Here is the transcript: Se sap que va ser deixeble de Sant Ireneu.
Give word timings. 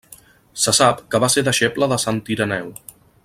Se 0.61 0.73
sap 0.77 1.03
que 1.11 1.21
va 1.25 1.29
ser 1.35 1.45
deixeble 1.49 1.91
de 1.93 2.01
Sant 2.05 2.23
Ireneu. 2.37 2.77